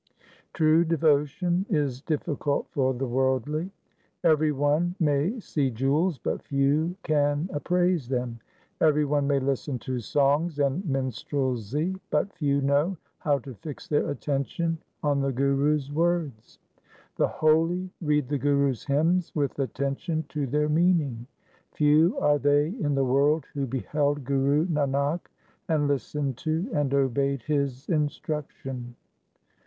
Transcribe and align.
2 0.17 0.25
True 0.53 0.83
devotion 0.83 1.63
is 1.69 2.01
difficult 2.01 2.67
for 2.71 2.91
the 2.91 3.05
worldly:— 3.05 3.69
Every 4.23 4.51
one 4.51 4.95
may 4.99 5.39
see 5.39 5.69
jewels, 5.69 6.17
but 6.17 6.41
few 6.41 6.95
can 7.03 7.47
appraise 7.53 8.09
them. 8.09 8.39
Every 8.79 9.05
one 9.05 9.27
may 9.27 9.39
listen 9.39 9.77
to 9.77 9.99
songs 9.99 10.57
and 10.57 10.83
minstrelsy, 10.89 11.95
but 12.09 12.33
few 12.33 12.61
know 12.63 12.97
how 13.19 13.37
to 13.45 13.53
fix 13.53 13.87
their 13.87 14.09
attention 14.09 14.79
on 15.03 15.21
the 15.21 15.31
Guru's 15.31 15.91
words. 15.91 16.57
1 16.77 16.83
The 17.17 17.27
holy 17.33 17.91
read 18.01 18.27
the 18.27 18.39
Guru's 18.39 18.83
hymns 18.85 19.31
with 19.35 19.59
attention 19.59 20.23
to 20.29 20.47
their 20.47 20.67
meaning. 20.67 21.27
3 21.73 21.77
Few 21.85 22.17
are 22.19 22.39
they 22.39 22.69
in 22.69 22.95
the 22.95 23.05
world 23.05 23.45
who 23.53 23.67
beheld 23.67 24.23
Guru 24.25 24.65
Nanak 24.65 25.19
and 25.69 25.87
listened 25.87 26.37
to 26.37 26.67
and 26.73 26.91
obeyed 26.91 27.43
his 27.43 27.87
instruction. 27.87 28.95